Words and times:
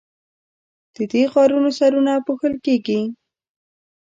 د 0.95 0.97
دې 1.11 1.23
غارونو 1.31 1.69
سرونه 1.79 2.13
پوښل 2.25 2.53
کیږي. 2.65 3.01